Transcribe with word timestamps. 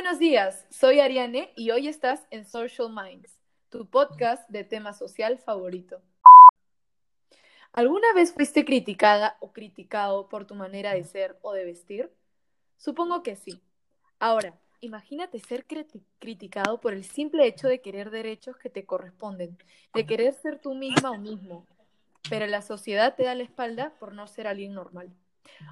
buenos 0.00 0.20
días, 0.20 0.64
soy 0.70 1.00
Ariane 1.00 1.52
y 1.56 1.72
hoy 1.72 1.88
estás 1.88 2.24
en 2.30 2.44
Social 2.44 2.88
Minds, 2.88 3.36
tu 3.68 3.90
podcast 3.90 4.48
de 4.48 4.62
tema 4.62 4.92
social 4.92 5.38
favorito. 5.38 6.00
¿Alguna 7.72 8.12
vez 8.14 8.32
fuiste 8.32 8.64
criticada 8.64 9.36
o 9.40 9.52
criticado 9.52 10.28
por 10.28 10.46
tu 10.46 10.54
manera 10.54 10.94
de 10.94 11.02
ser 11.02 11.36
o 11.42 11.52
de 11.52 11.64
vestir? 11.64 12.12
Supongo 12.76 13.24
que 13.24 13.34
sí. 13.34 13.60
Ahora, 14.20 14.56
imagínate 14.80 15.40
ser 15.40 15.66
criticado 16.20 16.80
por 16.80 16.92
el 16.92 17.02
simple 17.02 17.48
hecho 17.48 17.66
de 17.66 17.80
querer 17.80 18.12
derechos 18.12 18.56
que 18.56 18.70
te 18.70 18.86
corresponden, 18.86 19.58
de 19.94 20.06
querer 20.06 20.32
ser 20.32 20.60
tú 20.60 20.74
misma 20.74 21.10
o 21.10 21.18
mismo, 21.18 21.66
pero 22.30 22.46
la 22.46 22.62
sociedad 22.62 23.16
te 23.16 23.24
da 23.24 23.34
la 23.34 23.42
espalda 23.42 23.92
por 23.98 24.12
no 24.12 24.28
ser 24.28 24.46
alguien 24.46 24.74
normal. 24.74 25.12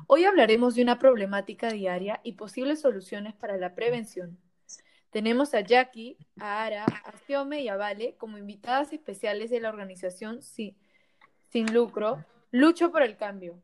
Hoy 0.06 0.24
hablaremos 0.24 0.74
de 0.74 0.82
una 0.82 0.98
problemática 0.98 1.70
diaria 1.70 2.20
y 2.22 2.32
posibles 2.32 2.80
soluciones 2.80 3.34
para 3.34 3.56
la 3.56 3.74
prevención. 3.74 4.38
Tenemos 5.10 5.54
a 5.54 5.60
Jackie, 5.60 6.18
a 6.38 6.64
Ara, 6.64 6.84
a 6.84 7.12
Siome 7.26 7.62
y 7.62 7.68
a 7.68 7.76
Vale 7.76 8.16
como 8.16 8.38
invitadas 8.38 8.92
especiales 8.92 9.50
de 9.50 9.60
la 9.60 9.70
organización 9.70 10.42
Sin, 10.42 10.76
Sin 11.50 11.72
Lucro, 11.72 12.24
Lucho 12.50 12.90
por 12.92 13.02
el 13.02 13.16
Cambio. 13.16 13.62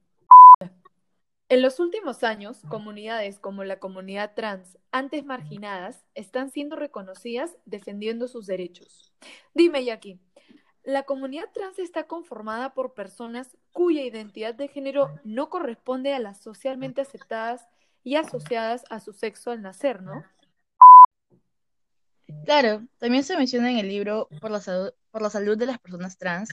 En 1.48 1.60
los 1.60 1.80
últimos 1.80 2.24
años, 2.24 2.62
comunidades 2.70 3.38
como 3.38 3.62
la 3.64 3.78
comunidad 3.78 4.32
trans, 4.34 4.78
antes 4.90 5.26
marginadas, 5.26 6.06
están 6.14 6.50
siendo 6.50 6.76
reconocidas 6.76 7.58
defendiendo 7.66 8.26
sus 8.26 8.46
derechos. 8.46 9.12
Dime, 9.52 9.84
Jackie, 9.84 10.18
la 10.84 11.04
comunidad 11.04 11.50
trans 11.52 11.78
está 11.78 12.04
conformada 12.04 12.74
por 12.74 12.94
personas 12.94 13.56
cuya 13.72 14.02
identidad 14.02 14.54
de 14.54 14.68
género 14.68 15.20
no 15.24 15.48
corresponde 15.48 16.12
a 16.14 16.18
las 16.18 16.40
socialmente 16.40 17.00
aceptadas 17.00 17.66
y 18.02 18.16
asociadas 18.16 18.84
a 18.90 18.98
su 19.00 19.12
sexo 19.12 19.52
al 19.52 19.62
nacer, 19.62 20.02
¿no? 20.02 20.24
Claro, 22.44 22.84
también 22.98 23.22
se 23.22 23.36
menciona 23.36 23.70
en 23.70 23.78
el 23.78 23.88
libro 23.88 24.28
por 24.40 24.50
la, 24.50 24.60
salud, 24.60 25.56
de 25.56 25.66
las 25.66 25.78
personas 25.78 26.18
trans. 26.18 26.50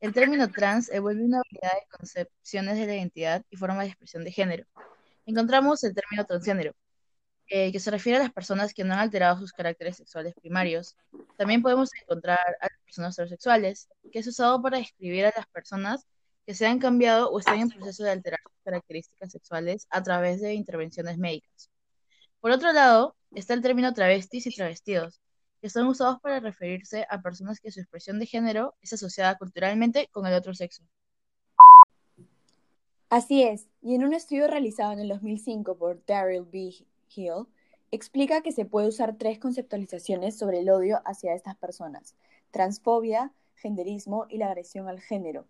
El 0.00 0.12
término 0.12 0.50
trans 0.50 0.90
envuelve 0.90 1.24
una 1.24 1.38
variedad 1.38 1.80
de 1.80 1.88
concepciones 1.96 2.76
de 2.78 2.86
la 2.86 2.96
identidad 2.96 3.44
y 3.48 3.56
forma 3.56 3.82
de 3.82 3.88
expresión 3.88 4.24
de 4.24 4.32
género. 4.32 4.66
Encontramos 5.24 5.82
el 5.84 5.94
término 5.94 6.26
transgénero, 6.26 6.74
eh, 7.52 7.72
que 7.72 7.80
se 7.80 7.90
refiere 7.90 8.18
a 8.18 8.22
las 8.22 8.32
personas 8.32 8.72
que 8.72 8.84
no 8.84 8.94
han 8.94 9.00
alterado 9.00 9.36
sus 9.38 9.52
caracteres 9.52 9.96
sexuales 9.96 10.34
primarios. 10.40 10.96
También 11.36 11.62
podemos 11.62 11.90
encontrar 12.00 12.38
a 12.38 12.66
las 12.66 12.78
personas 12.84 13.14
heterosexuales, 13.18 13.88
que 14.12 14.20
es 14.20 14.26
usado 14.28 14.62
para 14.62 14.78
describir 14.78 15.26
a 15.26 15.32
las 15.36 15.46
personas 15.48 16.06
que 16.46 16.54
se 16.54 16.66
han 16.66 16.78
cambiado 16.78 17.28
o 17.28 17.40
están 17.40 17.58
en 17.58 17.68
proceso 17.68 18.04
de 18.04 18.12
alterar 18.12 18.38
sus 18.44 18.62
características 18.64 19.32
sexuales 19.32 19.88
a 19.90 20.00
través 20.00 20.40
de 20.40 20.54
intervenciones 20.54 21.18
médicas. 21.18 21.68
Por 22.40 22.52
otro 22.52 22.72
lado, 22.72 23.16
está 23.34 23.54
el 23.54 23.62
término 23.62 23.92
travestis 23.94 24.46
y 24.46 24.54
travestidos, 24.54 25.20
que 25.60 25.70
son 25.70 25.88
usados 25.88 26.20
para 26.20 26.38
referirse 26.38 27.04
a 27.10 27.20
personas 27.20 27.58
que 27.58 27.72
su 27.72 27.80
expresión 27.80 28.20
de 28.20 28.26
género 28.26 28.76
es 28.80 28.92
asociada 28.92 29.36
culturalmente 29.36 30.08
con 30.12 30.24
el 30.24 30.34
otro 30.34 30.54
sexo. 30.54 30.84
Así 33.08 33.42
es, 33.42 33.66
y 33.82 33.96
en 33.96 34.04
un 34.04 34.14
estudio 34.14 34.46
realizado 34.46 34.92
en 34.92 35.00
el 35.00 35.08
2005 35.08 35.76
por 35.76 36.04
Daryl 36.06 36.44
B. 36.44 36.86
Hill, 37.14 37.46
explica 37.90 38.42
que 38.42 38.52
se 38.52 38.64
puede 38.64 38.88
usar 38.88 39.16
tres 39.16 39.38
conceptualizaciones 39.38 40.38
sobre 40.38 40.60
el 40.60 40.70
odio 40.70 41.00
hacia 41.04 41.34
estas 41.34 41.56
personas, 41.56 42.14
transfobia, 42.50 43.32
genderismo 43.56 44.26
y 44.28 44.38
la 44.38 44.46
agresión 44.46 44.88
al 44.88 45.00
género. 45.00 45.46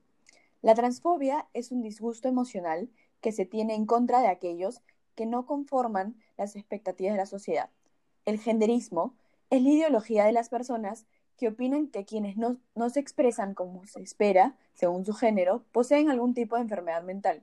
La 0.63 0.75
transfobia 0.75 1.47
es 1.55 1.73
un 1.73 1.83
disgusto 1.83 2.29
emocional 2.29 2.91
que 3.21 3.33
se 3.33 3.47
tiene 3.47 3.75
en 3.75 3.87
contra 3.87 4.21
de 4.21 4.29
aquellos 4.29 4.83
que 5.15 5.27
no 5.27 5.47
conforman 5.47 6.17
las 6.37 6.57
expectativas 6.57 7.15
de 7.15 7.19
la 7.19 7.27
sociedad. 7.27 7.71
El 8.25 8.39
genderismo 8.39 9.15
es 9.51 9.63
la 9.63 9.71
ideología 9.71 10.25
de 10.25 10.33
las 10.33 10.49
personas 10.49 11.07
que 11.37 11.49
opinan 11.49 11.89
que 11.89 12.05
quienes 12.05 12.37
no, 12.37 12.59
no, 12.75 12.91
se 12.91 13.01
expresan 13.01 13.55
como 13.55 13.87
se 13.87 14.03
espera, 14.03 14.57
según 14.75 15.07
su 15.07 15.15
género, 15.15 15.65
poseen 15.73 16.11
algún 16.11 16.35
tipo 16.35 16.57
de 16.57 16.63
enfermedad 16.63 17.03
mental. 17.03 17.43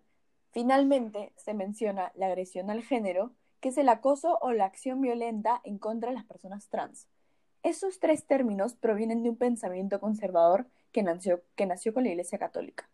Finalmente, 0.52 1.34
se 1.36 1.54
menciona 1.54 2.12
la 2.16 2.28
agresión 2.28 2.70
al 2.70 2.84
género, 2.84 3.32
que 3.68 3.72
es 3.72 3.78
el 3.78 3.90
acoso 3.90 4.38
o 4.40 4.54
la 4.54 4.64
acción 4.64 5.02
violenta 5.02 5.60
en 5.66 5.78
contra 5.78 6.08
de 6.08 6.16
las 6.16 6.24
personas 6.24 6.70
trans. 6.70 7.10
Esos 7.64 8.00
tres 8.00 8.26
términos 8.26 8.76
provienen 8.76 9.24
de 9.24 9.30
un 9.30 9.36
pensamiento 9.36 10.00
conservador 10.00 10.68
que 10.94 11.04
nació, 11.04 11.42
que 11.58 11.66
nació 11.66 11.94
con 11.94 12.06
la 12.06 12.12
Iglesia 12.12 12.40
Católica. 12.40 12.90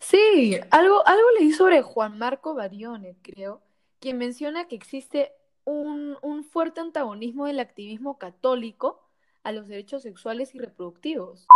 Sí, 0.00 0.60
algo, 0.70 1.06
algo 1.06 1.26
leí 1.38 1.52
sobre 1.52 1.80
Juan 1.80 2.18
Marco 2.18 2.52
Barione, 2.52 3.16
creo, 3.22 3.62
quien 4.00 4.18
menciona 4.18 4.68
que 4.68 4.76
existe 4.76 5.32
un, 5.64 6.18
un 6.20 6.44
fuerte 6.44 6.82
antagonismo 6.82 7.46
del 7.46 7.60
activismo 7.60 8.18
católico 8.18 9.00
a 9.44 9.52
los 9.52 9.66
derechos 9.66 10.02
sexuales 10.02 10.54
y 10.54 10.58
reproductivos. 10.58 11.46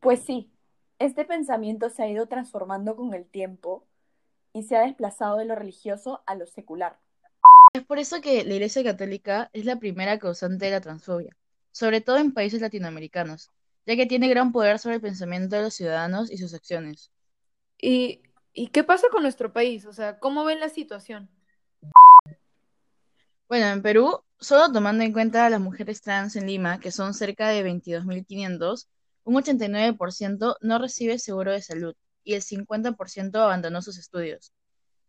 Pues 0.00 0.18
sí, 0.18 0.50
este 0.98 1.24
pensamiento 1.24 1.88
se 1.88 2.02
ha 2.02 2.08
ido 2.08 2.26
transformando 2.26 2.96
con 2.96 3.14
el 3.14 3.26
tiempo 3.26 3.84
y 4.52 4.64
se 4.64 4.76
ha 4.76 4.82
desplazado 4.82 5.36
de 5.36 5.44
lo 5.44 5.54
religioso 5.54 6.22
a 6.26 6.34
lo 6.34 6.46
secular. 6.46 6.98
Es 7.72 7.84
por 7.84 7.98
eso 7.98 8.20
que 8.20 8.44
la 8.44 8.54
Iglesia 8.54 8.82
Católica 8.82 9.50
es 9.52 9.64
la 9.64 9.78
primera 9.78 10.18
causante 10.18 10.64
de 10.64 10.70
la 10.72 10.80
transfobia, 10.80 11.36
sobre 11.70 12.00
todo 12.00 12.16
en 12.16 12.32
países 12.32 12.60
latinoamericanos, 12.60 13.50
ya 13.86 13.96
que 13.96 14.06
tiene 14.06 14.28
gran 14.28 14.52
poder 14.52 14.78
sobre 14.78 14.96
el 14.96 15.00
pensamiento 15.00 15.56
de 15.56 15.62
los 15.62 15.74
ciudadanos 15.74 16.30
y 16.30 16.38
sus 16.38 16.52
acciones. 16.54 17.10
¿Y, 17.78 18.22
¿y 18.52 18.68
qué 18.68 18.84
pasa 18.84 19.06
con 19.10 19.22
nuestro 19.22 19.52
país? 19.52 19.86
O 19.86 19.92
sea, 19.92 20.18
¿cómo 20.18 20.44
ven 20.44 20.60
la 20.60 20.68
situación? 20.68 21.30
Bueno, 23.48 23.66
en 23.66 23.82
Perú, 23.82 24.22
solo 24.38 24.72
tomando 24.72 25.02
en 25.04 25.12
cuenta 25.12 25.46
a 25.46 25.50
las 25.50 25.60
mujeres 25.60 26.02
trans 26.02 26.36
en 26.36 26.46
Lima, 26.46 26.80
que 26.80 26.92
son 26.92 27.14
cerca 27.14 27.48
de 27.48 27.64
22.500, 27.64 28.88
un 29.24 29.34
89% 29.34 30.56
no 30.60 30.78
recibe 30.78 31.18
seguro 31.18 31.52
de 31.52 31.62
salud 31.62 31.94
y 32.24 32.34
el 32.34 32.42
50% 32.42 33.36
abandonó 33.36 33.82
sus 33.82 33.98
estudios. 33.98 34.52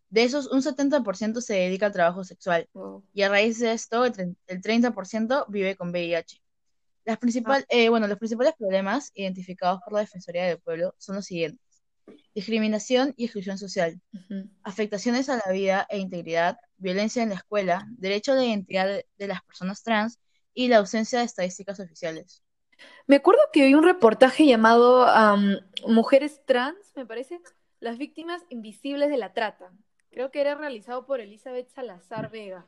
De 0.09 0.23
esos, 0.23 0.47
un 0.47 0.61
70% 0.61 1.39
se 1.39 1.53
dedica 1.53 1.85
al 1.85 1.93
trabajo 1.93 2.23
sexual 2.25 2.67
y 3.13 3.21
a 3.21 3.29
raíz 3.29 3.59
de 3.59 3.71
esto, 3.71 4.03
el, 4.03 4.13
30% 4.47 5.45
vive 5.47 5.77
con 5.77 5.91
VIH. 5.91 6.41
Las 7.05 7.17
principal, 7.17 7.61
ah. 7.63 7.65
eh, 7.69 7.89
bueno, 7.89 8.07
los 8.07 8.17
principales 8.17 8.53
problemas 8.57 9.11
identificados 9.15 9.79
por 9.83 9.93
la 9.93 10.01
Defensoría 10.01 10.45
del 10.45 10.59
Pueblo 10.59 10.93
son 10.97 11.15
los 11.15 11.25
siguientes. 11.25 11.65
Discriminación 12.35 13.13
y 13.15 13.25
exclusión 13.25 13.57
social, 13.57 14.01
afectaciones 14.63 15.29
a 15.29 15.41
la 15.45 15.51
vida 15.51 15.87
e 15.89 15.99
integridad, 15.99 16.57
violencia 16.77 17.23
en 17.23 17.29
la 17.29 17.35
escuela, 17.35 17.87
derecho 17.91 18.33
a 18.33 18.35
la 18.35 18.45
identidad 18.45 19.01
de 19.17 19.27
las 19.27 19.41
personas 19.43 19.81
trans 19.81 20.19
y 20.53 20.67
la 20.67 20.77
ausencia 20.77 21.19
de 21.19 21.25
estadísticas 21.25 21.79
oficiales. 21.79 22.43
Me 23.07 23.17
acuerdo 23.17 23.41
que 23.51 23.65
vi 23.65 23.73
un 23.73 23.83
reportaje 23.83 24.45
llamado 24.45 25.07
Mujeres 25.91 26.41
Trans, 26.45 26.93
me 26.95 27.05
parece, 27.05 27.39
las 27.79 27.97
víctimas 27.97 28.43
invisibles 28.49 29.09
de 29.09 29.17
la 29.17 29.33
trata. 29.33 29.71
Creo 30.09 30.31
que 30.31 30.41
era 30.41 30.55
realizado 30.55 31.05
por 31.05 31.19
Elizabeth 31.19 31.69
Salazar 31.69 32.31
Vega. 32.31 32.65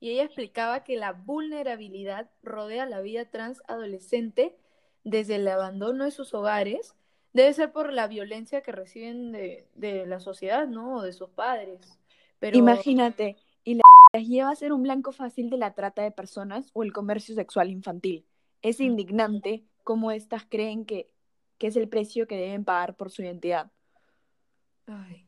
Y 0.00 0.10
ella 0.10 0.24
explicaba 0.24 0.82
que 0.82 0.96
la 0.96 1.12
vulnerabilidad 1.12 2.30
rodea 2.42 2.86
la 2.86 3.00
vida 3.00 3.24
trans 3.26 3.62
adolescente 3.68 4.56
desde 5.04 5.36
el 5.36 5.46
abandono 5.48 6.04
de 6.04 6.10
sus 6.10 6.34
hogares. 6.34 6.96
Debe 7.32 7.52
ser 7.52 7.72
por 7.72 7.92
la 7.92 8.08
violencia 8.08 8.62
que 8.62 8.72
reciben 8.72 9.32
de, 9.32 9.68
de 9.74 10.06
la 10.06 10.18
sociedad, 10.18 10.66
¿no? 10.66 10.96
O 10.96 11.02
de 11.02 11.12
sus 11.12 11.30
padres. 11.30 11.98
Pero... 12.40 12.56
Imagínate, 12.58 13.36
y 13.64 13.74
la 13.74 13.82
las 14.12 14.28
lleva 14.28 14.50
a 14.50 14.56
ser 14.56 14.72
un 14.72 14.82
blanco 14.82 15.12
fácil 15.12 15.48
de 15.48 15.56
la 15.56 15.72
trata 15.74 16.02
de 16.02 16.10
personas 16.10 16.70
o 16.74 16.82
el 16.82 16.92
comercio 16.92 17.34
sexual 17.34 17.70
infantil. 17.70 18.26
Es 18.60 18.78
indignante 18.78 19.64
cómo 19.84 20.10
éstas 20.10 20.44
creen 20.48 20.84
que, 20.84 21.10
que 21.62 21.68
es 21.68 21.76
el 21.76 21.88
precio 21.88 22.26
que 22.26 22.34
deben 22.36 22.64
pagar 22.64 22.96
por 22.96 23.12
su 23.12 23.22
identidad. 23.22 23.70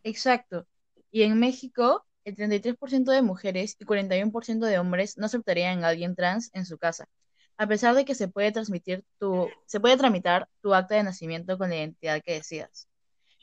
Exacto. 0.03 0.67
Y 1.13 1.23
en 1.23 1.39
México, 1.39 2.05
el 2.25 2.35
33% 2.35 3.13
de 3.13 3.23
mujeres 3.23 3.77
y 3.79 3.85
41% 3.85 4.67
de 4.67 4.81
hombres 4.81 5.17
no 5.17 5.27
aceptarían 5.27 5.85
a 5.85 5.89
alguien 5.91 6.17
trans 6.17 6.51
en 6.53 6.67
su 6.67 6.77
casa, 6.77 7.09
a 7.57 7.69
pesar 7.69 7.95
de 7.95 8.05
que 8.05 8.17
se 8.17 8.27
puede 8.27 8.51
transmitir 8.51 9.05
tu, 9.21 9.49
se 9.67 9.79
puede 9.79 9.97
tramitar 9.97 10.49
tu 10.61 10.75
acta 10.75 10.97
de 10.97 11.05
nacimiento 11.05 11.57
con 11.57 11.71
la 11.71 11.77
identidad 11.77 12.21
que 12.21 12.33
decidas. 12.33 12.89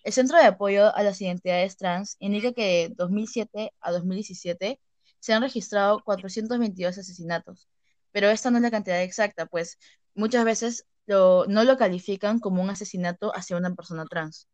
El 0.03 0.11
Centro 0.11 0.37
de 0.37 0.43
Apoyo 0.43 0.93
a 0.93 1.01
las 1.01 1.21
Identidades 1.21 1.77
Trans 1.77 2.17
indica 2.19 2.51
que 2.51 2.89
de 2.89 2.95
2007 2.97 3.71
a 3.79 3.91
2017 3.93 4.81
se 5.21 5.31
han 5.31 5.43
registrado 5.43 6.01
422 6.03 6.97
asesinatos, 6.97 7.69
pero 8.11 8.29
esta 8.29 8.51
no 8.51 8.57
es 8.57 8.63
la 8.63 8.71
cantidad 8.71 9.01
exacta, 9.01 9.45
pues 9.45 9.79
muchas 10.13 10.43
veces 10.43 10.85
no 11.07 11.63
lo 11.63 11.77
califican 11.77 12.39
como 12.39 12.61
un 12.61 12.69
asesinato 12.69 13.35
hacia 13.35 13.57
una 13.57 13.73
persona 13.73 14.05
trans. 14.05 14.47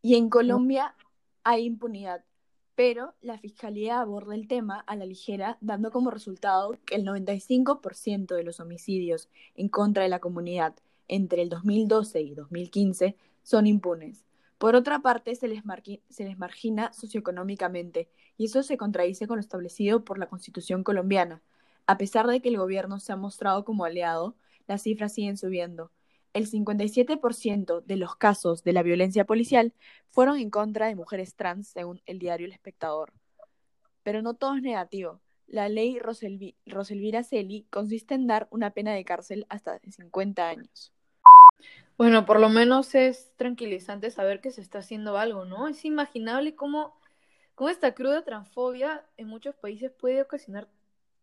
Y 0.00 0.16
en 0.16 0.28
Colombia 0.30 0.94
hay 1.44 1.64
impunidad, 1.64 2.24
pero 2.74 3.14
la 3.20 3.38
Fiscalía 3.38 4.00
aborda 4.00 4.34
el 4.34 4.48
tema 4.48 4.80
a 4.80 4.96
la 4.96 5.06
ligera, 5.06 5.58
dando 5.60 5.90
como 5.90 6.10
resultado 6.10 6.78
que 6.84 6.96
el 6.96 7.04
95% 7.04 8.34
de 8.34 8.42
los 8.42 8.58
homicidios 8.60 9.28
en 9.54 9.68
contra 9.68 10.02
de 10.02 10.08
la 10.08 10.18
comunidad 10.18 10.74
entre 11.08 11.42
el 11.42 11.48
2012 11.48 12.20
y 12.20 12.34
2015 12.34 13.16
son 13.42 13.66
impunes. 13.66 14.24
Por 14.58 14.76
otra 14.76 15.00
parte, 15.00 15.34
se 15.34 15.48
les, 15.48 15.62
se 16.08 16.24
les 16.24 16.38
margina 16.38 16.92
socioeconómicamente, 16.92 18.08
y 18.36 18.46
eso 18.46 18.62
se 18.62 18.76
contradice 18.76 19.26
con 19.26 19.36
lo 19.36 19.40
establecido 19.40 20.04
por 20.04 20.18
la 20.18 20.28
Constitución 20.28 20.84
colombiana. 20.84 21.42
A 21.86 21.98
pesar 21.98 22.26
de 22.26 22.40
que 22.40 22.48
el 22.48 22.56
gobierno 22.56 23.00
se 23.00 23.12
ha 23.12 23.16
mostrado 23.16 23.64
como 23.64 23.84
aliado, 23.84 24.36
las 24.72 24.82
cifras 24.82 25.12
siguen 25.12 25.36
subiendo. 25.36 25.92
El 26.32 26.50
57% 26.50 27.82
de 27.82 27.96
los 27.96 28.16
casos 28.16 28.64
de 28.64 28.72
la 28.72 28.82
violencia 28.82 29.26
policial 29.26 29.74
fueron 30.10 30.38
en 30.38 30.48
contra 30.48 30.86
de 30.86 30.94
mujeres 30.94 31.34
trans, 31.34 31.68
según 31.68 32.00
el 32.06 32.18
diario 32.18 32.46
El 32.46 32.52
Espectador. 32.52 33.12
Pero 34.02 34.22
no 34.22 34.32
todo 34.32 34.56
es 34.56 34.62
negativo. 34.62 35.20
La 35.46 35.68
ley 35.68 35.98
Roselvira 35.98 37.22
Celi 37.22 37.66
consiste 37.68 38.14
en 38.14 38.26
dar 38.26 38.48
una 38.50 38.70
pena 38.70 38.94
de 38.94 39.04
cárcel 39.04 39.44
hasta 39.50 39.78
de 39.78 39.92
50 39.92 40.48
años. 40.48 40.94
Bueno, 41.98 42.24
por 42.24 42.40
lo 42.40 42.48
menos 42.48 42.94
es 42.94 43.30
tranquilizante 43.36 44.10
saber 44.10 44.40
que 44.40 44.52
se 44.52 44.62
está 44.62 44.78
haciendo 44.78 45.18
algo, 45.18 45.44
¿no? 45.44 45.68
Es 45.68 45.84
imaginable 45.84 46.56
cómo, 46.56 46.98
cómo 47.54 47.68
esta 47.68 47.94
cruda 47.94 48.24
transfobia 48.24 49.04
en 49.18 49.28
muchos 49.28 49.54
países 49.54 49.92
puede 49.92 50.22
ocasionar 50.22 50.66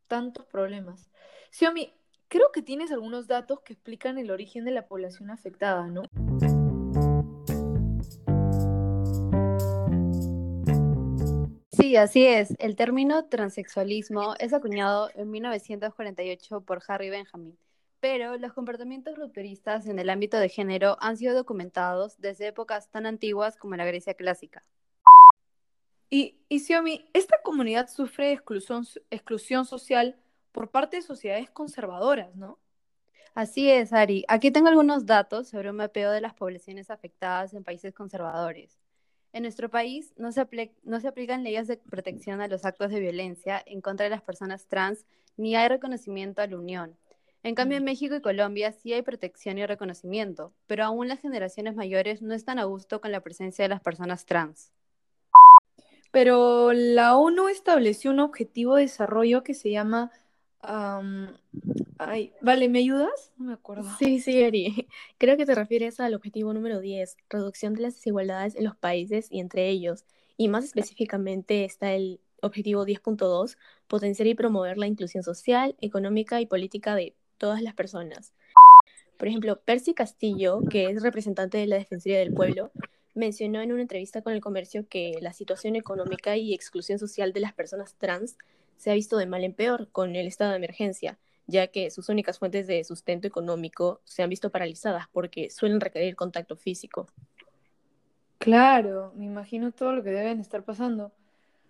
tantos 0.07 0.45
problemas. 0.45 1.09
Xiaomi, 1.49 1.91
creo 2.29 2.51
que 2.53 2.61
tienes 2.61 2.91
algunos 2.91 3.27
datos 3.27 3.59
que 3.61 3.73
explican 3.73 4.17
el 4.19 4.31
origen 4.31 4.63
de 4.63 4.71
la 4.71 4.87
población 4.87 5.31
afectada, 5.31 5.87
¿no? 5.87 6.03
Sí, 11.71 11.95
así 11.95 12.25
es. 12.25 12.53
El 12.59 12.75
término 12.75 13.25
transexualismo 13.25 14.35
es 14.39 14.53
acuñado 14.53 15.09
en 15.15 15.31
1948 15.31 16.61
por 16.61 16.83
Harry 16.87 17.09
Benjamin, 17.09 17.57
pero 17.99 18.37
los 18.37 18.53
comportamientos 18.53 19.17
rupturistas 19.17 19.87
en 19.87 19.97
el 19.97 20.09
ámbito 20.11 20.37
de 20.37 20.49
género 20.49 20.97
han 21.01 21.17
sido 21.17 21.33
documentados 21.33 22.21
desde 22.21 22.47
épocas 22.47 22.89
tan 22.91 23.07
antiguas 23.07 23.57
como 23.57 23.75
la 23.75 23.85
Grecia 23.85 24.13
clásica. 24.13 24.63
Y, 26.11 26.37
y 26.47 26.59
Xiaomi, 26.59 27.09
esta 27.13 27.41
comunidad 27.43 27.87
sufre 27.87 28.33
exclusión, 28.33 28.85
exclusión 29.09 29.65
social 29.65 30.15
por 30.51 30.69
parte 30.71 30.97
de 30.97 31.03
sociedades 31.03 31.49
conservadoras, 31.49 32.35
¿no? 32.35 32.59
Así 33.35 33.69
es, 33.69 33.93
Ari. 33.93 34.25
Aquí 34.27 34.51
tengo 34.51 34.67
algunos 34.67 35.05
datos 35.05 35.49
sobre 35.49 35.69
un 35.69 35.77
mapeo 35.77 36.11
de 36.11 36.21
las 36.21 36.33
poblaciones 36.33 36.89
afectadas 36.89 37.53
en 37.53 37.63
países 37.63 37.93
conservadores. 37.93 38.79
En 39.31 39.43
nuestro 39.43 39.69
país 39.69 40.13
no 40.17 40.31
se, 40.31 40.45
no 40.83 40.99
se 40.99 41.07
aplican 41.07 41.43
leyes 41.43 41.67
de 41.67 41.77
protección 41.77 42.41
a 42.41 42.47
los 42.47 42.65
actos 42.65 42.89
de 42.89 42.99
violencia 42.99 43.61
en 43.65 43.81
contra 43.81 44.05
de 44.05 44.09
las 44.09 44.23
personas 44.23 44.65
trans 44.67 45.05
ni 45.37 45.55
hay 45.55 45.69
reconocimiento 45.69 46.41
a 46.41 46.47
la 46.47 46.57
unión. 46.57 46.97
En 47.43 47.55
cambio, 47.55 47.77
en 47.77 47.83
mm. 47.83 47.85
México 47.85 48.15
y 48.15 48.21
Colombia 48.21 48.71
sí 48.71 48.91
hay 48.91 49.01
protección 49.01 49.57
y 49.57 49.65
reconocimiento, 49.65 50.53
pero 50.67 50.83
aún 50.83 51.07
las 51.07 51.21
generaciones 51.21 51.75
mayores 51.75 52.21
no 52.21 52.33
están 52.33 52.59
a 52.59 52.65
gusto 52.65 52.99
con 52.99 53.11
la 53.11 53.21
presencia 53.21 53.63
de 53.63 53.69
las 53.69 53.81
personas 53.81 54.25
trans. 54.25 54.73
Pero 56.11 56.73
la 56.73 57.15
ONU 57.15 57.47
estableció 57.47 58.11
un 58.11 58.19
objetivo 58.19 58.75
de 58.75 58.83
desarrollo 58.83 59.43
que 59.43 59.53
se 59.53 59.69
llama 59.69 60.11
ay, 60.61 62.33
vale, 62.41 62.69
¿me 62.69 62.79
ayudas? 62.79 63.31
No 63.38 63.45
me 63.45 63.53
acuerdo. 63.53 63.89
Sí, 63.97 64.19
sí, 64.19 64.41
Eri. 64.41 64.88
Creo 65.17 65.38
que 65.38 65.45
te 65.45 65.56
refieres 65.56 66.00
al 66.00 66.13
objetivo 66.13 66.53
número 66.53 66.79
10, 66.79 67.17
reducción 67.29 67.73
de 67.73 67.81
las 67.81 67.95
desigualdades 67.95 68.56
en 68.56 68.65
los 68.65 68.75
países 68.75 69.27
y 69.31 69.39
entre 69.39 69.69
ellos. 69.69 70.06
Y 70.38 70.47
más 70.47 70.65
específicamente 70.65 71.65
está 71.65 71.94
el 71.94 72.19
objetivo 72.41 72.85
10.2, 72.85 73.57
potenciar 73.88 74.27
y 74.27 74.35
promover 74.35 74.77
la 74.77 74.88
inclusión 74.88 75.23
social, 75.23 75.75
económica 75.81 76.39
y 76.41 76.45
política 76.45 76.95
de 76.95 77.13
todas 77.38 77.61
las 77.61 77.73
personas. 77.73 78.33
Por 79.17 79.27
ejemplo, 79.27 79.59
Percy 79.59 79.94
Castillo, 79.94 80.61
que 80.69 80.85
es 80.85 81.03
representante 81.03 81.57
de 81.57 81.67
la 81.67 81.77
Defensoría 81.77 82.19
del 82.19 82.33
Pueblo, 82.33 82.71
mencionó 83.15 83.61
en 83.61 83.73
una 83.73 83.81
entrevista 83.81 84.21
con 84.21 84.33
el 84.33 84.39
comercio 84.39 84.88
que 84.88 85.17
la 85.19 85.33
situación 85.33 85.75
económica 85.75 86.38
y 86.38 86.53
exclusión 86.53 87.00
social 87.00 87.33
de 87.33 87.41
las 87.41 87.53
personas 87.53 87.95
trans 87.95 88.38
se 88.79 88.89
ha 88.89 88.93
visto 88.93 89.17
de 89.17 89.27
mal 89.27 89.43
en 89.43 89.53
peor 89.53 89.89
con 89.91 90.15
el 90.15 90.25
estado 90.25 90.51
de 90.51 90.57
emergencia, 90.57 91.19
ya 91.47 91.67
que 91.67 91.91
sus 91.91 92.07
únicas 92.07 92.39
fuentes 92.39 92.65
de 92.65 92.83
sustento 92.85 93.27
económico 93.27 93.99
se 94.05 94.23
han 94.23 94.29
visto 94.29 94.49
paralizadas 94.49 95.07
porque 95.11 95.49
suelen 95.49 95.81
requerir 95.81 96.15
contacto 96.15 96.55
físico. 96.55 97.05
Claro, 98.37 99.11
me 99.17 99.25
imagino 99.25 99.73
todo 99.73 99.91
lo 99.91 100.01
que 100.01 100.11
deben 100.11 100.39
estar 100.39 100.63
pasando. 100.63 101.11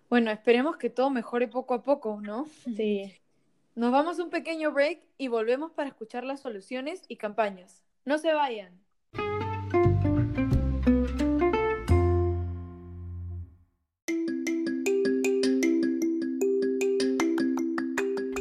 Bueno, 0.08 0.30
esperemos 0.30 0.76
que 0.76 0.88
todo 0.88 1.10
mejore 1.10 1.48
poco 1.48 1.74
a 1.74 1.82
poco, 1.82 2.20
¿no? 2.22 2.46
Sí. 2.76 3.12
Nos 3.74 3.90
vamos 3.90 4.20
a 4.20 4.24
un 4.24 4.30
pequeño 4.30 4.70
break 4.70 5.00
y 5.18 5.26
volvemos 5.26 5.72
para 5.72 5.88
escuchar 5.88 6.22
las 6.22 6.40
soluciones 6.40 7.02
y 7.08 7.16
campañas. 7.16 7.82
No 8.04 8.18
se 8.18 8.32
vayan. 8.32 8.80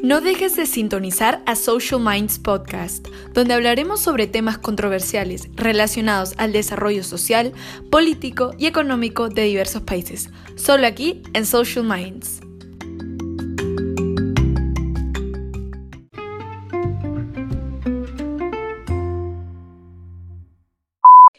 No 0.09 0.21
dejes 0.21 0.55
de 0.55 0.65
sintonizar 0.65 1.43
a 1.45 1.55
Social 1.55 2.01
Minds 2.01 2.39
Podcast, 2.39 3.07
donde 3.35 3.53
hablaremos 3.53 3.99
sobre 3.99 4.25
temas 4.25 4.57
controversiales 4.57 5.47
relacionados 5.53 6.33
al 6.39 6.51
desarrollo 6.51 7.03
social, 7.03 7.53
político 7.91 8.55
y 8.57 8.65
económico 8.65 9.29
de 9.29 9.43
diversos 9.43 9.83
países, 9.83 10.31
solo 10.55 10.87
aquí 10.87 11.21
en 11.35 11.45
Social 11.45 11.85
Minds. 11.85 12.41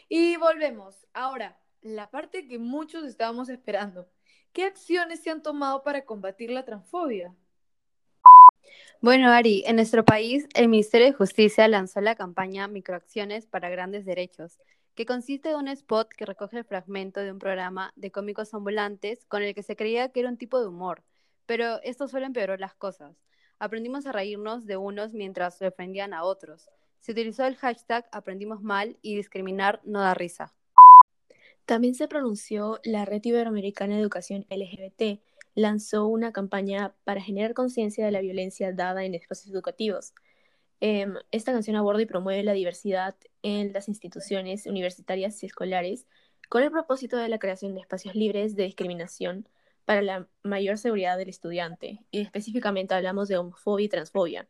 Y 0.07 0.37
volvemos. 0.37 0.95
Ahora, 1.13 1.59
la 1.81 2.09
parte 2.09 2.47
que 2.47 2.57
muchos 2.57 3.03
estábamos 3.03 3.49
esperando. 3.49 4.07
¿Qué 4.53 4.63
acciones 4.63 5.21
se 5.21 5.29
han 5.29 5.43
tomado 5.43 5.83
para 5.83 6.05
combatir 6.05 6.51
la 6.51 6.63
transfobia? 6.63 7.35
Bueno, 9.03 9.31
Ari, 9.31 9.63
en 9.65 9.77
nuestro 9.77 10.05
país, 10.05 10.47
el 10.53 10.67
Ministerio 10.67 11.07
de 11.07 11.13
Justicia 11.13 11.67
lanzó 11.67 12.01
la 12.01 12.13
campaña 12.13 12.67
Microacciones 12.67 13.47
para 13.47 13.67
Grandes 13.71 14.05
Derechos, 14.05 14.59
que 14.93 15.07
consiste 15.07 15.49
en 15.49 15.55
un 15.55 15.67
spot 15.69 16.09
que 16.09 16.27
recoge 16.27 16.59
el 16.59 16.65
fragmento 16.65 17.19
de 17.19 17.31
un 17.31 17.39
programa 17.39 17.93
de 17.95 18.11
cómicos 18.11 18.53
ambulantes 18.53 19.25
con 19.25 19.41
el 19.41 19.55
que 19.55 19.63
se 19.63 19.75
creía 19.75 20.09
que 20.09 20.19
era 20.19 20.29
un 20.29 20.37
tipo 20.37 20.59
de 20.61 20.67
humor, 20.67 21.01
pero 21.47 21.81
esto 21.81 22.07
solo 22.07 22.27
empeoró 22.27 22.57
las 22.57 22.75
cosas. 22.75 23.17
Aprendimos 23.57 24.05
a 24.05 24.11
reírnos 24.11 24.67
de 24.67 24.77
unos 24.77 25.13
mientras 25.13 25.57
se 25.57 25.65
ofendían 25.65 26.13
a 26.13 26.23
otros. 26.23 26.69
Se 26.99 27.13
utilizó 27.13 27.43
el 27.47 27.55
hashtag 27.55 28.07
Aprendimos 28.11 28.61
mal 28.61 28.97
y 29.01 29.15
discriminar 29.15 29.81
no 29.83 30.01
da 30.01 30.13
risa. 30.13 30.53
También 31.65 31.95
se 31.95 32.07
pronunció 32.07 32.79
la 32.83 33.05
Red 33.05 33.21
Iberoamericana 33.23 33.95
de 33.95 34.01
Educación 34.01 34.45
LGBT, 34.51 35.19
lanzó 35.55 36.07
una 36.07 36.31
campaña 36.31 36.95
para 37.03 37.21
generar 37.21 37.53
conciencia 37.53 38.05
de 38.05 38.11
la 38.11 38.21
violencia 38.21 38.71
dada 38.73 39.03
en 39.03 39.15
espacios 39.15 39.53
educativos. 39.53 40.13
Em, 40.79 41.15
esta 41.31 41.51
canción 41.51 41.75
aborda 41.75 42.01
y 42.01 42.05
promueve 42.05 42.43
la 42.43 42.53
diversidad 42.53 43.15
en 43.43 43.71
las 43.73 43.87
instituciones 43.87 44.65
universitarias 44.65 45.41
y 45.43 45.45
escolares 45.45 46.07
con 46.49 46.63
el 46.63 46.71
propósito 46.71 47.17
de 47.17 47.29
la 47.29 47.39
creación 47.39 47.75
de 47.75 47.81
espacios 47.81 48.15
libres 48.15 48.55
de 48.55 48.63
discriminación 48.63 49.47
para 49.85 50.01
la 50.01 50.27
mayor 50.43 50.77
seguridad 50.77 51.17
del 51.17 51.29
estudiante. 51.29 52.03
Y 52.11 52.21
específicamente 52.21 52.93
hablamos 52.93 53.27
de 53.27 53.37
homofobia 53.37 53.85
y 53.85 53.89
transfobia. 53.89 54.47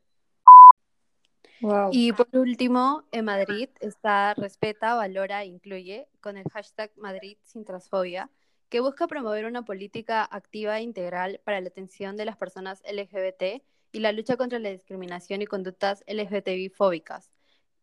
Y 1.91 2.11
por 2.13 2.27
último, 2.33 3.03
en 3.11 3.25
Madrid 3.25 3.69
está 3.81 4.33
Respeta, 4.33 4.95
Valora 4.95 5.43
e 5.43 5.47
Incluye 5.47 6.07
con 6.19 6.37
el 6.37 6.45
hashtag 6.51 6.91
Madrid 6.97 7.37
sin 7.43 7.65
transfobia 7.65 8.31
que 8.71 8.79
busca 8.79 9.05
promover 9.05 9.45
una 9.45 9.65
política 9.65 10.23
activa 10.23 10.79
e 10.79 10.81
integral 10.81 11.41
para 11.43 11.59
la 11.59 11.67
atención 11.67 12.15
de 12.15 12.23
las 12.23 12.37
personas 12.37 12.81
LGBT 12.89 13.61
y 13.91 13.99
la 13.99 14.13
lucha 14.13 14.37
contra 14.37 14.59
la 14.59 14.69
discriminación 14.69 15.41
y 15.41 15.45
conductas 15.45 16.05
LGTBI-fóbicas. 16.07 17.29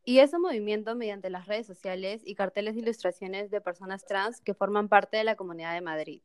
Y 0.02 0.20
es 0.20 0.32
un 0.32 0.40
movimiento 0.40 0.96
mediante 0.96 1.28
las 1.28 1.46
redes 1.46 1.66
sociales 1.66 2.22
y 2.24 2.34
carteles 2.34 2.74
de 2.74 2.80
ilustraciones 2.80 3.50
de 3.50 3.60
personas 3.60 4.06
trans 4.06 4.40
que 4.40 4.54
forman 4.54 4.88
parte 4.88 5.18
de 5.18 5.24
la 5.24 5.36
Comunidad 5.36 5.74
de 5.74 5.82
Madrid. 5.82 6.22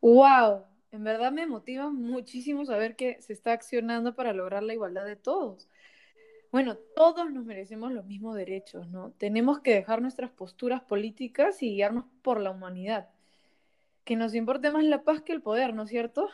¡Wow! 0.00 0.64
En 0.92 1.02
verdad 1.02 1.32
me 1.32 1.48
motiva 1.48 1.90
muchísimo 1.90 2.64
saber 2.64 2.94
que 2.94 3.20
se 3.20 3.32
está 3.32 3.50
accionando 3.50 4.14
para 4.14 4.32
lograr 4.32 4.62
la 4.62 4.74
igualdad 4.74 5.06
de 5.06 5.16
todos 5.16 5.68
bueno, 6.52 6.76
todos 6.94 7.32
nos 7.32 7.46
merecemos 7.46 7.92
los 7.92 8.04
mismos 8.04 8.36
derechos, 8.36 8.86
¿no? 8.88 9.12
Tenemos 9.12 9.60
que 9.60 9.72
dejar 9.72 10.02
nuestras 10.02 10.30
posturas 10.30 10.82
políticas 10.82 11.62
y 11.62 11.70
guiarnos 11.70 12.04
por 12.20 12.38
la 12.40 12.50
humanidad. 12.50 13.08
Que 14.04 14.16
nos 14.16 14.34
importe 14.34 14.70
más 14.70 14.84
la 14.84 15.02
paz 15.02 15.22
que 15.22 15.32
el 15.32 15.40
poder, 15.40 15.72
¿no 15.72 15.84
es 15.84 15.88
cierto? 15.88 16.28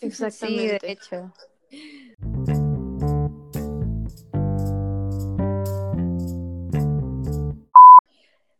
Exactamente. 0.00 0.78
Sí, 0.80 0.86
de 0.86 0.92
hecho. 0.92 1.32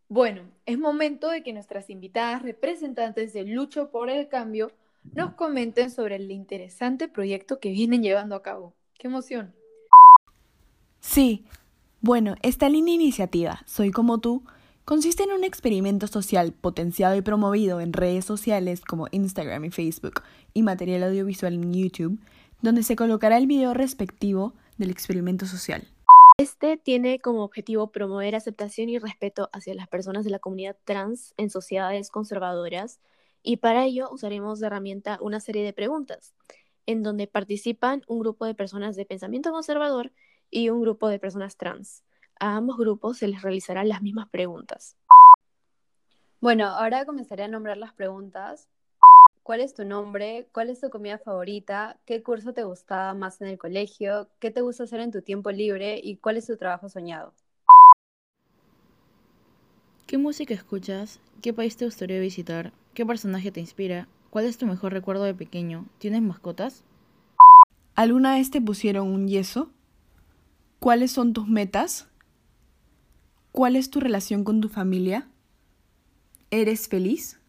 Bueno, 0.08 0.50
es 0.64 0.76
momento 0.76 1.28
de 1.28 1.44
que 1.44 1.52
nuestras 1.52 1.88
invitadas 1.88 2.42
representantes 2.42 3.32
de 3.32 3.44
Lucho 3.44 3.92
por 3.92 4.10
el 4.10 4.26
Cambio 4.26 4.72
nos 5.14 5.34
comenten 5.34 5.92
sobre 5.92 6.16
el 6.16 6.32
interesante 6.32 7.06
proyecto 7.06 7.60
que 7.60 7.70
vienen 7.70 8.02
llevando 8.02 8.34
a 8.34 8.42
cabo. 8.42 8.74
¡Qué 8.98 9.06
emoción! 9.06 9.55
Sí, 11.08 11.46
bueno, 12.00 12.34
esta 12.42 12.68
línea 12.68 12.94
iniciativa, 12.94 13.62
Soy 13.64 13.90
como 13.90 14.18
tú, 14.18 14.42
Consiste 14.86 15.24
en 15.24 15.32
un 15.32 15.42
experimento 15.42 16.06
social 16.06 16.52
potenciado 16.52 17.16
y 17.16 17.20
promovido 17.20 17.80
en 17.80 17.92
redes 17.92 18.24
sociales 18.24 18.82
como 18.82 19.08
Instagram 19.10 19.64
y 19.64 19.70
Facebook 19.70 20.22
y 20.54 20.62
material 20.62 21.02
audiovisual 21.02 21.54
en 21.54 21.74
YouTube, 21.74 22.20
donde 22.62 22.84
se 22.84 22.94
colocará 22.94 23.36
el 23.36 23.48
video 23.48 23.74
respectivo 23.74 24.54
del 24.78 24.90
experimento 24.90 25.44
social. 25.44 25.88
Este 26.38 26.76
tiene 26.76 27.18
como 27.18 27.42
objetivo 27.42 27.90
promover 27.90 28.36
aceptación 28.36 28.88
y 28.88 29.00
respeto 29.00 29.50
hacia 29.52 29.74
las 29.74 29.88
personas 29.88 30.24
de 30.24 30.30
la 30.30 30.38
comunidad 30.38 30.76
trans 30.84 31.34
en 31.36 31.50
sociedades 31.50 32.08
conservadoras 32.10 33.00
y 33.42 33.56
para 33.56 33.86
ello 33.86 34.08
usaremos 34.12 34.60
de 34.60 34.68
herramienta 34.68 35.18
una 35.20 35.40
serie 35.40 35.64
de 35.64 35.72
preguntas, 35.72 36.32
en 36.86 37.02
donde 37.02 37.26
participan 37.26 38.02
un 38.06 38.20
grupo 38.20 38.46
de 38.46 38.54
personas 38.54 38.94
de 38.94 39.04
pensamiento 39.04 39.50
conservador 39.50 40.12
y 40.50 40.68
un 40.70 40.80
grupo 40.80 41.08
de 41.08 41.18
personas 41.18 41.56
trans. 41.56 42.02
A 42.38 42.56
ambos 42.56 42.76
grupos 42.76 43.18
se 43.18 43.28
les 43.28 43.42
realizarán 43.42 43.88
las 43.88 44.02
mismas 44.02 44.28
preguntas. 44.28 44.96
Bueno, 46.40 46.66
ahora 46.66 47.04
comenzaré 47.04 47.44
a 47.44 47.48
nombrar 47.48 47.76
las 47.76 47.94
preguntas. 47.94 48.68
¿Cuál 49.42 49.60
es 49.60 49.74
tu 49.74 49.84
nombre? 49.84 50.48
¿Cuál 50.52 50.70
es 50.70 50.80
tu 50.80 50.90
comida 50.90 51.18
favorita? 51.18 51.98
¿Qué 52.04 52.22
curso 52.22 52.52
te 52.52 52.64
gustaba 52.64 53.14
más 53.14 53.40
en 53.40 53.48
el 53.48 53.58
colegio? 53.58 54.28
¿Qué 54.40 54.50
te 54.50 54.60
gusta 54.60 54.84
hacer 54.84 55.00
en 55.00 55.12
tu 55.12 55.22
tiempo 55.22 55.50
libre? 55.50 56.00
¿Y 56.02 56.16
cuál 56.16 56.36
es 56.36 56.46
tu 56.46 56.56
trabajo 56.56 56.88
soñado? 56.88 57.32
¿Qué 60.06 60.18
música 60.18 60.52
escuchas? 60.52 61.20
¿Qué 61.42 61.52
país 61.52 61.76
te 61.76 61.84
gustaría 61.84 62.20
visitar? 62.20 62.72
¿Qué 62.94 63.06
personaje 63.06 63.50
te 63.50 63.60
inspira? 63.60 64.08
¿Cuál 64.30 64.44
es 64.44 64.58
tu 64.58 64.66
mejor 64.66 64.92
recuerdo 64.92 65.24
de 65.24 65.34
pequeño? 65.34 65.86
¿Tienes 65.98 66.22
mascotas? 66.22 66.84
¿Alguna 67.94 68.34
vez 68.34 68.50
te 68.50 68.60
pusieron 68.60 69.08
un 69.08 69.26
yeso? 69.26 69.70
¿Cuáles 70.86 71.10
son 71.10 71.32
tus 71.32 71.48
metas? 71.48 72.06
¿Cuál 73.50 73.74
es 73.74 73.90
tu 73.90 73.98
relación 73.98 74.44
con 74.44 74.60
tu 74.60 74.68
familia? 74.68 75.28
¿Eres 76.52 76.86
feliz? 76.86 77.40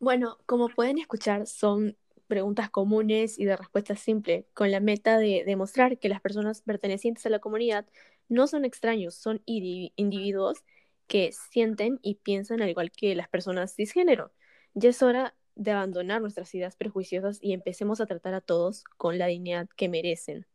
Bueno, 0.00 0.38
como 0.46 0.70
pueden 0.70 0.96
escuchar, 0.96 1.46
son 1.46 1.98
preguntas 2.28 2.70
comunes 2.70 3.38
y 3.38 3.44
de 3.44 3.58
respuesta 3.58 3.94
simple, 3.94 4.46
con 4.54 4.70
la 4.70 4.80
meta 4.80 5.18
de 5.18 5.42
demostrar 5.44 5.98
que 5.98 6.08
las 6.08 6.22
personas 6.22 6.62
pertenecientes 6.62 7.26
a 7.26 7.28
la 7.28 7.40
comunidad 7.40 7.84
no 8.30 8.46
son 8.46 8.64
extraños, 8.64 9.14
son 9.14 9.42
individuos 9.44 10.64
que 11.08 11.32
sienten 11.32 11.98
y 12.00 12.14
piensan 12.14 12.62
al 12.62 12.70
igual 12.70 12.90
que 12.90 13.14
las 13.14 13.28
personas 13.28 13.74
cisgénero. 13.74 14.32
Ya 14.72 14.88
es 14.88 15.02
hora 15.02 15.34
de 15.56 15.72
abandonar 15.72 16.22
nuestras 16.22 16.54
ideas 16.54 16.74
prejuiciosas 16.74 17.38
y 17.42 17.52
empecemos 17.52 18.00
a 18.00 18.06
tratar 18.06 18.32
a 18.32 18.40
todos 18.40 18.82
con 18.96 19.18
la 19.18 19.26
dignidad 19.26 19.68
que 19.76 19.90
merecen. 19.90 20.46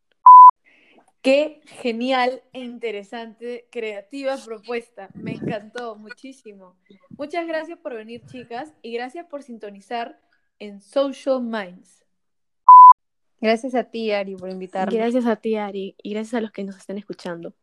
Qué 1.23 1.61
genial 1.65 2.43
e 2.51 2.59
interesante, 2.59 3.69
creativa 3.71 4.35
propuesta. 4.43 5.07
Me 5.13 5.31
encantó 5.31 5.95
muchísimo. 5.95 6.75
Muchas 7.11 7.47
gracias 7.47 7.79
por 7.79 7.95
venir, 7.95 8.25
chicas, 8.25 8.73
y 8.81 8.91
gracias 8.91 9.25
por 9.27 9.41
sintonizar 9.41 10.19
en 10.59 10.81
Social 10.81 11.41
Minds. 11.41 12.05
Gracias 13.39 13.73
a 13.73 13.85
ti, 13.85 14.11
Ari, 14.11 14.35
por 14.35 14.49
invitarme. 14.49 14.97
Gracias 14.97 15.25
a 15.25 15.37
ti, 15.37 15.55
Ari, 15.55 15.95
y 16.03 16.13
gracias 16.13 16.33
a 16.33 16.41
los 16.41 16.51
que 16.51 16.65
nos 16.65 16.75
están 16.75 16.97
escuchando. 16.97 17.53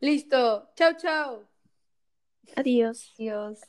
Listo. 0.00 0.70
Chao, 0.74 0.92
chao. 0.96 1.46
Adiós. 2.56 3.14
Adiós. 3.18 3.60